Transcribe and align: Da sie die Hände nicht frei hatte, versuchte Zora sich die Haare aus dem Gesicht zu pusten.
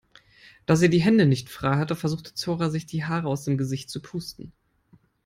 Da 0.65 0.75
sie 0.75 0.89
die 0.89 1.01
Hände 1.03 1.27
nicht 1.27 1.47
frei 1.51 1.75
hatte, 1.77 1.95
versuchte 1.95 2.33
Zora 2.33 2.71
sich 2.71 2.87
die 2.87 3.05
Haare 3.05 3.27
aus 3.27 3.43
dem 3.43 3.55
Gesicht 3.55 3.91
zu 3.91 4.01
pusten. 4.01 4.51